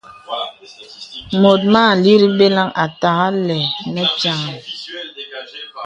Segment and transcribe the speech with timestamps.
[1.41, 3.61] Mùt mà àlìrī beləŋghi à tà àleŋ
[3.93, 4.53] nə pīaŋha.